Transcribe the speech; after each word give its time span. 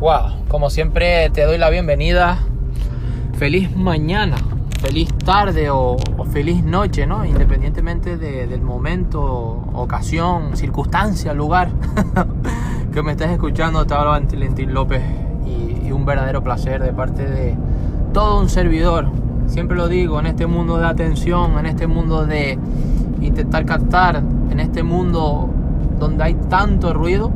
Wow, 0.00 0.44
como 0.48 0.70
siempre 0.70 1.28
te 1.30 1.44
doy 1.44 1.58
la 1.58 1.68
bienvenida. 1.70 2.38
Feliz 3.34 3.74
mañana, 3.76 4.36
feliz 4.80 5.08
tarde 5.24 5.70
o, 5.70 5.96
feliz 6.32 6.62
noche, 6.62 7.06
¿no? 7.06 7.24
Independientemente 7.24 8.16
de- 8.16 8.46
del 8.46 8.62
momento, 8.62 9.20
ocasión, 9.74 10.56
circunstancia, 10.56 11.34
lugar 11.34 11.70
que 12.92 13.02
me 13.02 13.12
estés 13.12 13.30
escuchando, 13.30 13.86
te 13.86 13.94
habla 13.94 14.20
Valentín 14.20 14.72
López 14.74 15.02
y, 15.46 15.86
y 15.86 15.92
un 15.92 16.04
verdadero 16.04 16.42
placer 16.42 16.82
de 16.82 16.92
parte 16.92 17.26
de 17.26 17.56
todo 18.12 18.40
un 18.40 18.48
servidor. 18.48 19.08
Siempre 19.46 19.76
lo 19.76 19.88
digo, 19.88 20.20
en 20.20 20.26
este 20.26 20.46
mundo 20.46 20.78
de 20.78 20.86
atención, 20.86 21.58
en 21.58 21.66
este 21.66 21.86
mundo 21.86 22.24
de 22.26 22.58
intentar 23.20 23.64
captar, 23.64 24.22
en 24.50 24.60
este 24.60 24.82
mundo 24.82 25.48
donde 25.98 26.24
hay 26.24 26.34
tanto 26.34 26.94
ruido, 26.94 27.32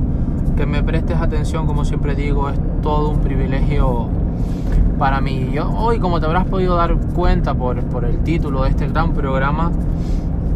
que 0.56 0.66
me 0.66 0.82
prestes 0.82 1.16
atención, 1.20 1.66
como 1.66 1.84
siempre 1.84 2.14
digo, 2.14 2.48
es 2.48 2.58
todo 2.82 3.10
un 3.10 3.18
privilegio 3.20 4.08
para 4.98 5.20
mí. 5.20 5.50
Yo 5.52 5.70
hoy, 5.70 5.98
como 5.98 6.20
te 6.20 6.26
habrás 6.26 6.44
podido 6.46 6.76
dar 6.76 6.94
cuenta 7.14 7.54
por, 7.54 7.80
por 7.84 8.04
el 8.04 8.18
título 8.18 8.62
de 8.62 8.70
este 8.70 8.86
gran 8.88 9.12
programa, 9.12 9.70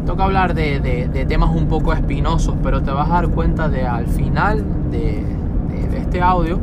toca 0.07 0.25
hablar 0.25 0.55
de, 0.55 0.81
de- 0.81 1.27
temas 1.27 1.51
un 1.55 1.67
poco 1.67 1.93
espinosos, 1.93 2.55
pero 2.63 2.83
te 2.83 2.91
vas 2.91 3.11
a 3.11 3.15
dar 3.15 3.29
cuenta 3.29 3.69
de 3.69 3.87
al 3.87 4.07
final 4.07 4.65
de, 4.91 5.25
de- 5.71 5.89
de 5.89 5.99
este 5.99 6.23
audio, 6.23 6.59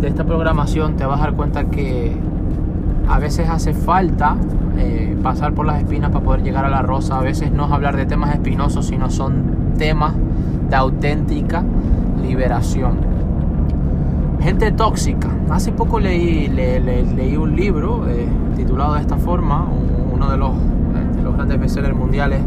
de 0.00 0.08
esta 0.08 0.24
programación, 0.24 0.96
te 0.96 1.06
vas 1.06 1.20
a 1.20 1.24
dar 1.24 1.34
cuenta 1.34 1.64
que 1.66 2.12
a 3.08 3.18
veces 3.18 3.48
hace 3.48 3.72
falta 3.72 4.36
eh, 4.76 5.16
pasar 5.22 5.52
por 5.54 5.64
las 5.66 5.78
espinas 5.78 6.10
para 6.10 6.24
poder 6.24 6.42
llegar 6.42 6.64
a 6.64 6.68
la 6.70 6.82
rosa. 6.82 7.18
A 7.18 7.22
veces 7.22 7.52
no 7.52 7.66
es 7.66 7.72
hablar 7.72 7.96
de 7.96 8.04
temas 8.06 8.34
espinosos, 8.34 8.86
sino 8.86 9.08
son 9.10 9.74
temas 9.78 10.12
de 10.74 10.78
auténtica 10.78 11.62
liberación. 12.20 12.96
Gente 14.40 14.72
tóxica. 14.72 15.28
Hace 15.48 15.70
poco 15.70 16.00
leí, 16.00 16.48
le- 16.48 16.80
le- 16.80 17.04
leí 17.04 17.36
un 17.36 17.54
libro 17.54 18.08
eh, 18.08 18.26
titulado 18.56 18.94
de 18.94 19.00
esta 19.02 19.16
forma, 19.16 19.66
un- 19.70 20.14
uno 20.14 20.28
de 20.30 20.36
los, 20.36 20.50
de 21.16 21.22
los 21.22 21.34
grandes 21.34 21.60
bestsellers 21.60 21.94
mundiales 21.96 22.40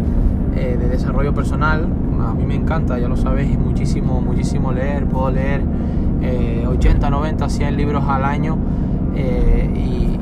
eh, 0.58 0.76
de 0.78 0.90
desarrollo 0.90 1.34
personal. 1.34 1.88
A 2.30 2.34
mí 2.34 2.46
me 2.46 2.56
encanta, 2.56 3.00
ya 3.00 3.08
lo 3.08 3.16
sabéis, 3.16 3.58
muchísimo, 3.58 4.20
muchísimo 4.20 4.74
leer. 4.74 5.06
Puedo 5.06 5.32
leer 5.32 5.62
eh, 6.22 6.66
80, 6.68 7.10
90, 7.10 7.48
100 7.50 7.78
libros 7.78 8.04
al 8.10 8.26
año 8.26 8.58
eh, 9.16 9.72
y, 9.74 9.80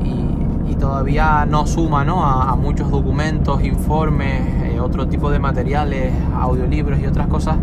y- 0.08 0.70
y 0.70 0.74
todavía 0.76 1.44
no 1.46 1.66
suma 1.66 2.04
¿no? 2.04 2.24
A, 2.24 2.50
a 2.52 2.54
muchos 2.56 2.88
documentos, 2.90 3.64
informes, 3.64 4.42
eh, 4.64 4.78
otro 4.80 5.08
tipo 5.08 5.28
de 5.30 5.38
materiales, 5.40 6.12
audiolibros 6.40 7.00
y 7.00 7.06
otras 7.06 7.26
cosas 7.26 7.56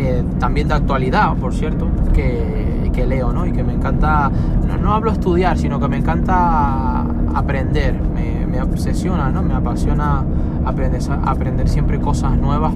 eh, 0.00 0.22
también 0.38 0.68
de 0.68 0.74
actualidad, 0.74 1.34
por 1.34 1.52
cierto, 1.52 1.88
que, 2.12 2.88
que 2.92 3.04
leo, 3.04 3.32
¿no? 3.32 3.46
Y 3.46 3.52
que 3.52 3.64
me 3.64 3.72
encanta, 3.72 4.30
no, 4.64 4.78
no 4.78 4.92
hablo 4.92 5.10
estudiar, 5.10 5.58
sino 5.58 5.80
que 5.80 5.88
me 5.88 5.96
encanta 5.96 7.00
aprender, 7.34 8.00
me, 8.14 8.46
me 8.46 8.62
obsesiona, 8.62 9.30
¿no? 9.30 9.42
Me 9.42 9.54
apasiona 9.54 10.22
aprender, 10.64 11.00
aprender 11.24 11.68
siempre 11.68 11.98
cosas 11.98 12.38
nuevas 12.38 12.72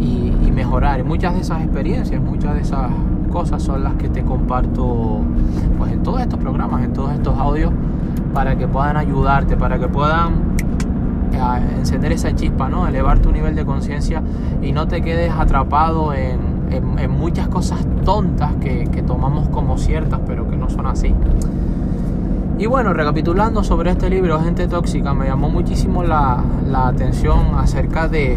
y, 0.00 0.32
y 0.44 0.50
mejorar. 0.52 0.98
Y 0.98 1.04
muchas 1.04 1.34
de 1.34 1.42
esas 1.42 1.62
experiencias, 1.62 2.20
muchas 2.20 2.54
de 2.54 2.62
esas 2.62 2.90
cosas 3.30 3.62
son 3.62 3.84
las 3.84 3.94
que 3.94 4.08
te 4.08 4.24
comparto 4.24 5.20
pues 5.78 5.92
en 5.92 6.02
todos 6.02 6.20
estos 6.20 6.40
programas, 6.40 6.82
en 6.82 6.92
todos 6.92 7.12
estos 7.12 7.38
audios, 7.38 7.72
para 8.34 8.56
que 8.56 8.66
puedan 8.66 8.96
ayudarte, 8.96 9.56
para 9.56 9.78
que 9.78 9.86
puedan 9.86 10.56
a 11.40 11.60
encender 11.78 12.10
esa 12.10 12.34
chispa, 12.34 12.68
¿no? 12.68 12.88
Elevar 12.88 13.20
tu 13.20 13.30
nivel 13.30 13.54
de 13.54 13.64
conciencia 13.64 14.20
y 14.62 14.72
no 14.72 14.88
te 14.88 15.02
quedes 15.02 15.32
atrapado 15.32 16.12
en, 16.12 16.55
en- 16.70 17.10
muchas 17.10 17.48
cosas 17.48 17.80
tontas 18.04 18.52
que, 18.60 18.86
tomamos 19.06 19.48
como 19.48 19.78
ciertas, 19.78 20.20
pero 20.26 20.48
que 20.48 20.56
no 20.56 20.68
son 20.68 20.86
así. 20.86 21.14
Y 22.58 22.66
bueno, 22.66 22.92
recapitulando 22.92 23.62
sobre 23.62 23.90
este 23.90 24.10
libro, 24.10 24.40
Gente 24.40 24.66
Tóxica, 24.66 25.14
me 25.14 25.26
llamó 25.26 25.48
muchísimo 25.48 26.02
la, 26.02 26.42
la 26.68 26.88
atención 26.88 27.54
acerca 27.56 28.08
de, 28.08 28.36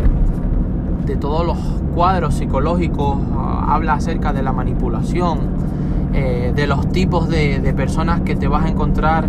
de 1.05 1.15
todos 1.15 1.45
los 1.45 1.57
cuadros 1.95 2.35
psicológicos, 2.35 3.17
ah, 3.35 3.73
habla 3.73 3.93
acerca 3.93 4.31
de 4.31 4.43
la 4.43 4.53
manipulación, 4.53 5.39
eh, 6.13 6.53
de 6.55 6.67
los 6.67 6.89
tipos 6.89 7.29
de, 7.29 7.73
personas 7.75 8.21
que 8.21 8.35
te 8.35 8.47
vas 8.47 8.65
a 8.65 8.69
encontrar 8.69 9.27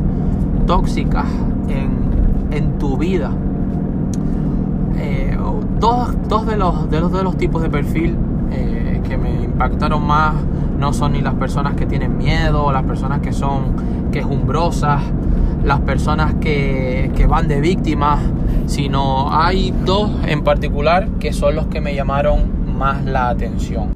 tóxicas 0.67 1.27
en, 1.69 2.57
en 2.57 2.79
tu 2.79 2.97
vida. 2.97 3.31
Eh, 4.97 5.37
dos, 5.79 6.15
dos 6.29 6.47
de, 6.47 6.57
los, 6.57 6.91
de, 6.91 7.01
los, 7.01 7.13
de 7.13 7.23
los 7.23 7.37
tipos 7.37 7.63
de 7.63 7.71
perfil 7.71 8.17
eh, 8.53 8.80
impactaron 9.61 10.07
más 10.07 10.35
no 10.79 10.95
son 10.95 11.13
ni 11.13 11.21
las 11.21 11.35
personas 11.35 11.75
que 11.75 11.85
tienen 11.85 12.17
miedo, 12.17 12.73
las 12.73 12.85
personas 12.85 13.21
que 13.21 13.35
son 13.35 14.09
quejumbrosas, 14.11 15.03
las 15.63 15.81
personas 15.81 16.37
que, 16.41 17.13
que 17.15 17.27
van 17.27 17.47
de 17.47 17.61
víctimas, 17.61 18.21
sino 18.65 19.29
hay 19.31 19.75
dos 19.85 20.11
en 20.27 20.43
particular 20.45 21.11
que 21.21 21.35
son 21.35 21.57
los 21.57 21.67
que 21.67 21.83
me 21.83 21.95
llamaron 21.95 22.75
más 22.79 23.05
la 23.05 23.29
atención. 23.29 23.95